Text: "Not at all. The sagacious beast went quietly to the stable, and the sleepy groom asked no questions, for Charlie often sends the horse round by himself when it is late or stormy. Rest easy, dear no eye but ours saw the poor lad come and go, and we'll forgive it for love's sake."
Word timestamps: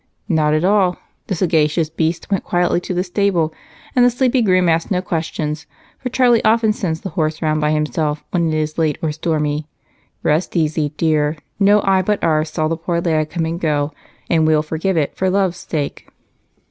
"Not 0.27 0.55
at 0.55 0.65
all. 0.65 0.97
The 1.27 1.35
sagacious 1.35 1.87
beast 1.87 2.31
went 2.31 2.43
quietly 2.43 2.79
to 2.81 2.93
the 2.95 3.03
stable, 3.03 3.53
and 3.95 4.03
the 4.03 4.09
sleepy 4.09 4.41
groom 4.41 4.67
asked 4.67 4.89
no 4.89 4.99
questions, 4.99 5.67
for 5.99 6.09
Charlie 6.09 6.43
often 6.43 6.73
sends 6.73 7.01
the 7.01 7.11
horse 7.11 7.43
round 7.43 7.61
by 7.61 7.69
himself 7.69 8.23
when 8.31 8.47
it 8.51 8.55
is 8.57 8.79
late 8.79 8.97
or 9.03 9.11
stormy. 9.11 9.67
Rest 10.23 10.55
easy, 10.57 10.89
dear 10.97 11.37
no 11.59 11.83
eye 11.83 12.01
but 12.01 12.23
ours 12.23 12.49
saw 12.49 12.67
the 12.67 12.75
poor 12.77 12.99
lad 12.99 13.29
come 13.29 13.45
and 13.45 13.59
go, 13.61 13.93
and 14.27 14.47
we'll 14.47 14.63
forgive 14.63 14.97
it 14.97 15.15
for 15.15 15.29
love's 15.29 15.57
sake." 15.69 16.07